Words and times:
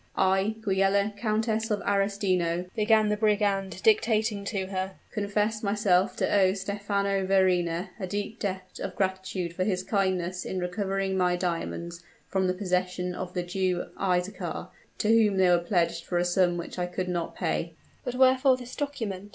"I, 0.15 0.55
Giulia, 0.63 1.13
Countess 1.15 1.69
of 1.69 1.79
Arestino," 1.81 2.65
began 2.75 3.09
the 3.09 3.15
brigand, 3.17 3.83
dictating 3.83 4.43
to 4.45 4.65
her, 4.65 4.95
"confess 5.11 5.61
myself 5.61 6.15
to 6.15 6.27
owe 6.41 6.53
Stephano 6.55 7.23
Verrina 7.27 7.89
a 7.99 8.07
deep 8.07 8.39
debt 8.39 8.79
of 8.81 8.95
gratitude 8.95 9.53
for 9.53 9.63
his 9.63 9.83
kindness 9.83 10.43
in 10.43 10.57
recovering 10.57 11.15
my 11.17 11.35
diamonds 11.35 12.03
from 12.27 12.47
the 12.47 12.55
possession 12.55 13.13
of 13.13 13.35
the 13.35 13.43
Jew 13.43 13.89
Isaachar, 13.95 14.69
to 14.97 15.07
whom 15.09 15.37
they 15.37 15.49
were 15.49 15.59
pledged 15.59 16.03
for 16.05 16.17
a 16.17 16.25
sum 16.25 16.57
which 16.57 16.79
I 16.79 16.87
could 16.87 17.07
not 17.07 17.35
pay." 17.35 17.73
"But 18.03 18.15
wherefore 18.15 18.57
this 18.57 18.75
document?" 18.75 19.29